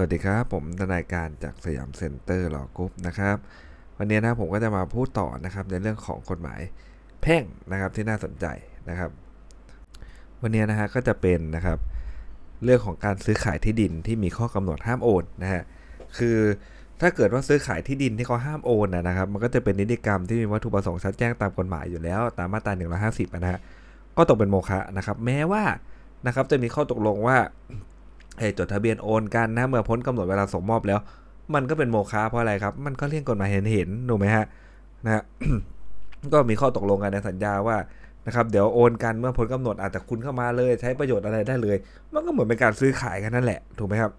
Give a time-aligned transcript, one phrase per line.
[0.00, 3.36] สวัสดีครับ ผมทนายการจาก Siam Center Law Group นะครับ
[3.98, 6.60] วันนี้นะผมก็จะมาพูดต่อนะครับในเรื่องของกฎหมาย
[7.22, 7.42] แพ่ง
[7.72, 8.46] นะครับที่น่าสนใจ
[8.88, 9.10] นะครับ
[10.42, 11.78] วันนี้นะฮะก็จะเป็นนะครับ
[12.64, 15.62] เรื่องของการซื้อขายที่ดินที่มีข้อกำหนดห้ามโอนนะฮะ
[16.18, 16.38] คือ
[17.00, 22.72] ถ้าเกิดว่าซื้อขายที่ดินที่เขาห้ามโอนนะนะครับ มันก็จะเป็นนิติกรรมที่มีวัตถุประสงค์ชัดแจ้งตามกฎหมายอยู่แล้ว ตามมาตรา
[23.10, 23.60] 150นะฮะ
[24.16, 25.62] ก็ตกเป็นโมฆะนะครับ แม้ว่า
[26.26, 27.36] นะครับจะมีข้อตกลงว่า
[28.40, 31.00] ให้จดทะเบียนโอนกันนะเมื่อพ้นกำหนดเวลาส่งมอบแล้ว
[31.54, 34.44] มันก็เป็นโมฆะเพราะอะไรครับ มันก็เลี่ยงกฎหมายเห็นเห็นถูกไหมฮะ
[35.04, 35.22] นะฮะ
[36.32, 37.76] ก็มีข้อตกลงกันในสัญญาว่า
[38.26, 41.76] นะครับเดี๋ยวโอนกันเมื่อพ้นกำหนดอาจจะคุณเข้ามาเลยใช้ประโยชน์อะไรได้เลย
[42.12, 44.12] มันก็เหมือนเป็นการซื้อขายกันนั่นแหละถูกไหมครับ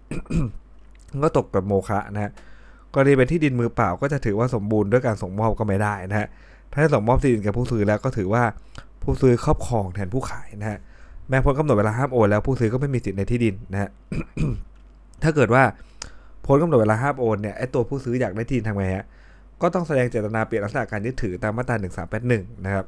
[1.22, 2.30] ก็ตกกับโมฆะนะฮะ
[2.94, 6.28] กรณีเป็นที่ดินมือเปล่าก็จะถือว่าสมบูรณ์ด้วยการส่งมอบก็ไม่ได้นะฮะ
[6.72, 8.42] ถ้าส่งมอบที่ดินกับผู้ซื้อแล้วก็ถือว่า
[9.02, 10.78] ผู้ซื้อครอบครองแทนผู้ขายนะฮะ
[11.28, 13.90] แม้พ้นกำหนดเวลาห้ามโอนแล้วผู้ซื้อก็ไม่มีสิทธิ์ในที่ดินนะฮะ
[15.22, 15.62] ถ้าเกิดว่า
[16.46, 19.06] พ้นกำหนดเวลาห้ามโอนเนี่ยไอตัวผู้ซื้ออยากได้ที่ดินทำไงฮะ
[19.62, 21.76] ก็ต้องแสดงเจตนาเปลี่ยนลักษณะการยึดถือตามมาตรา
[22.20, 22.84] 1381นะครับ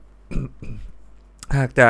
[1.57, 1.89] หากจะ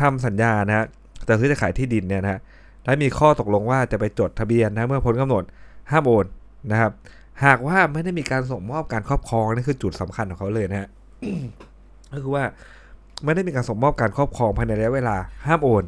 [0.00, 0.86] ทำสัญญานะฮะ
[1.28, 2.40] จะซื้อจะขายที่ดินเนี่ยนะฮะ
[2.84, 5.44] และมีข้อตกลงว่าจะไปจดทะเบียนนะเมื่อพ้นกำหนด
[5.90, 6.26] ห้ามโอน
[6.72, 6.92] นะครับ
[7.44, 10.88] หากว่าไม่ได้มีการส่งมอบการครอบครองนี่คือจุดสำคัญของเขาเลยนะฮะ
[12.12, 12.44] ก็คือว่า
[13.24, 15.84] ไม่ได้มีการส่งมอบการครอบครองภายในระยะเวลาห้ามโอน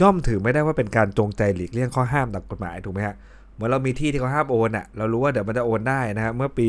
[0.00, 3.16] ย่อมถือไม่ได้ว่าเป็นการจงใจหลีกเลี่ยงข้อห้ามตามกฎหมายถูกไหมฮะ
[3.54, 6.66] เหมือนเรามีที่ที่เขาห้ามโอนอะเรารู้ว่าเดี๋ยวมันจะโอนได้นะครับเมื่อปี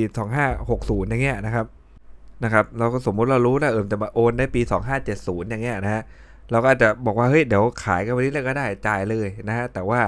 [0.54, 1.66] 2560 อย่างเงี้ยนะครับ
[2.44, 4.62] นะครับเราก็สมมุติเรารู้นะเออจะมาโอนได้ปี
[5.06, 6.04] 2570 อย่างเงี้ยนะฮะ
[6.52, 10.02] เราก็อาจจะบอกว่าเฮ้ยเดี๋ยวขายกันวันนี้เลยก็ได้จ่ายเลยนะฮะแต่ว่า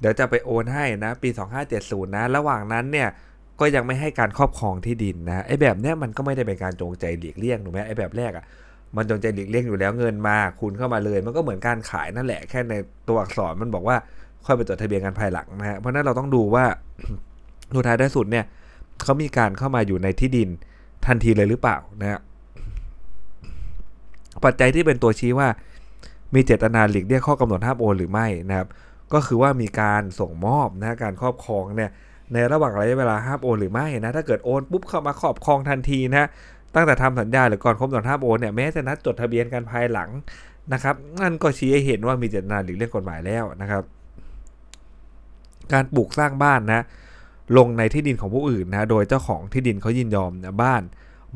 [0.00, 1.28] เดี๋ยวจะไปโอนให้นะปี
[1.72, 3.08] 2570 นะ ระหว่างนั้นเนี่ย
[3.60, 8.44] ก็ยังไม่ให้การครอบครองที่ดินนะไอ้แบบเนี้ยมันก็ไม่ได้เป็นการจงใจหลีกเลี่ยงถูกไหมไอ้แบบแรกอะ่ะ
[8.96, 12.74] มันจงใจหลีกเลี่ยงอยู่แล้วเงินมาคุณเข้ามาเลย มันก็เหมือนการขายนั่นแหละแค่ใน
[13.08, 13.96] ตัวอักษรมันบอกว่า
[14.46, 16.64] ค่อยไปจดทะเบียนกันภายหลังนะฮะเพราะนั้นเราต้องดูว่า
[17.76, 18.44] สุดท้ายได้สุดเนี่ย
[19.02, 20.48] เขามีการเข้ามาอยู่ในที่ดิน
[21.06, 22.20] ทันทีเลยหรือเปล่านะฮะ
[24.44, 25.48] ปัจจัยที่เป็นตัวชี้ว่า
[26.34, 28.68] มีเจตนาหลีกเลี่ยงข้อกำหนดห้ามโอนหรือไม่นะครับ
[29.12, 31.90] ก็คือว่ามีการส่งมอบนะการครอบครองเนี่ย
[32.32, 36.28] ในระหว่างระยะเวลาห้ามโอนหรือไม่นะถ้าเกิดโอนปุ๊บเข้ามาครอบครองทันทีนะ
[36.74, 40.10] ตั้งแต่ทำสัญญาหรือก่อนครบกำหนดห้ามโอนเนี่ยแม้จะนัดจดทะเบียนกันภายหลัง
[40.72, 43.82] นะครับนั่นก็ชี้ให้เห็นว่ามีเจตนาหลีกเลี่ยงกฎหมายแล้วนะครับ
[45.72, 46.84] การปลูกสร้างบ้านนะ
[47.56, 50.82] ลงในที่ดินของผู้อื่นนะโดยเจ้าของที่ดินเขายินยอมนะบ้าน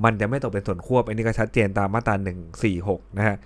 [0.05, 2.15] มันจะไม่ตกเป็นส่วนควบอันนี้ก็ชัดเจนตามมาตรา
[2.67, 3.37] 146นะฮะ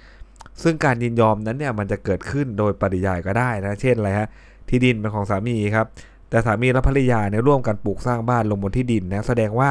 [0.62, 4.28] ซึ่งการยินยอมนั้นเนี่ยมันจะเกิดขึ้นโดยปริยายก็ได้นะเช่นอะไรฮะ
[4.68, 5.86] ที่ดินเป็นของสามีครับ
[6.30, 9.70] แต่สามีและภรรยาเนี่ยร่วมกันปลูกสร้างบ้านลงบนที่ดินนะแสดงว่า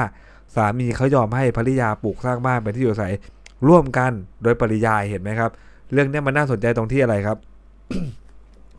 [0.56, 3.14] สามีเขายอมให้ภรรยาปลูกสร้างบ้านเป็นที่อยู่อาศัย
[3.68, 4.12] ร่วมกัน
[4.44, 5.52] โดยปริยายเห็นไหมครับ
[5.94, 7.38] เรื่องนี้มันน่าสนใจตรงที่อะไรครับ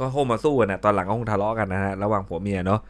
[0.00, 2.81] ก็คงมาสู้กันนะตอนหลังก็คงทะเลาะกันนะฮะระหว่างผัวเมียเนาะ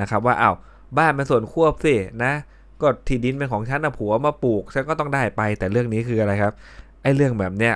[0.00, 0.54] นะครับว่าอ้าว
[0.98, 2.32] บ้านเป็นส่วนควบสินะ
[2.80, 6.52] ก็ที่ดินเป็นของฉันนะผัวมาปลูกฉันก็ต้องได้ไปแต่เรื่องนี้คืออะไรครับ
[7.02, 7.74] ไอ้เรื่องแบบเนี้ย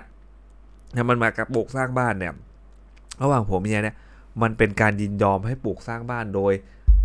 [0.92, 2.32] เนี่ยมันมากับปลูกสร้างบ้านเนี่ย
[3.22, 3.94] ระหว่างผัวเมียเนี่ย
[4.42, 6.52] มันเป็นการยินยอมให้ปลูกสร้างบ้านโดย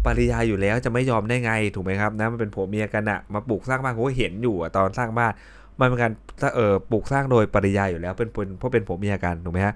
[0.06, 5.32] ปริยาอยู่แล้วจะไม่ยอมได้ไงถูกไหมครับนะมันเป็นผัวเมียกันอะมาปลูกสร้างบ้านผมก็เห็นอยู่ตอนสร้างบ้าน
[5.80, 6.12] มันเป็นการ
[6.56, 8.30] เออปลูกสร้างโดยปริยาอยู่แล้วเป็น
[8.60, 9.74] เพราะเป็นผัวเมียกันถูกไหมฮะ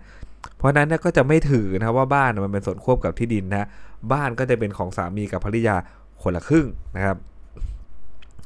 [0.57, 3.67] เพราะนั้นก็จะไม่ถือนะว่าบ้านมันเป็นส่วนควบกับที่ดินนะ
[4.13, 5.75] บ้านก็จะเป็นของสามีกับภรรยา
[6.21, 7.17] คนละครึ่งนะครับ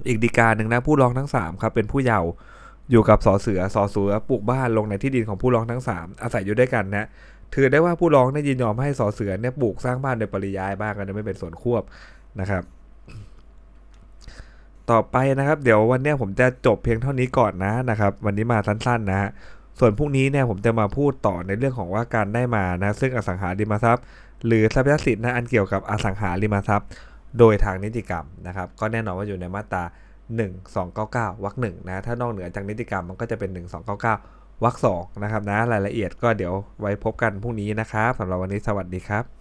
[0.07, 2.29] อีกดีการหนึ่งนะผู้ร้องทั้ง3ครับเป็นผู้เยาว์
[2.91, 7.07] อยู่กับสอเสือสอเสือปลูกบ้านลงในที่ดินของผู้ร้องทั้ง 3 อาศัยอยู่ด้วยกันนะ
[7.53, 11.84] ถือได้ว่าผู้ร้องได้ยินยอมให้สอเสือเนี่ยปลูกสร้างบ้านโดยปริยายบ้างก็จะไม่เป็นส่วนควบ
[12.40, 12.63] นะครับ
[14.91, 19.30] ต่อไปนะครับ เดี๋ยววันนี้ผมจะจบเพียงเท่านี้ก่อนนะนะครับ วันนี้มาสั้นๆนะฮะ
[19.80, 24.03] ส่วนพรุ่งนี้เนี่ยผมจะมาพูดต่อในเรื่องของว่าการได้มานะซึ่งอสังหาริมทรัพย์
[24.46, 26.88] หรือทรัพยสินนะอันเกี่ยวกับอสังหาริมทรัพย์
[27.40, 29.84] โดยทางนิติกรรมนะครับ ก็แน่นอนว่าอยู่ในมาตรา
[30.63, 33.50] 1299วรรคหนึ่งนะถ้านอกเหนือจากนิติกรรมมันก็จะเป็น
[34.16, 39.37] 1299 วรรคสองนะครับนะรายละเอียดก็เดี๋ยวไว้พบกันพรุ่งนี้นะครับสำหรับวันนี้สวัสดีครับ